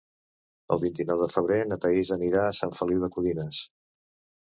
El 0.75 0.81
vint-i-nou 0.83 1.19
de 1.25 1.27
febrer 1.35 1.61
na 1.73 1.79
Thaís 1.85 2.13
anirà 2.19 2.49
a 2.49 2.59
Sant 2.63 2.77
Feliu 2.83 3.07
de 3.07 3.15
Codines. 3.19 3.65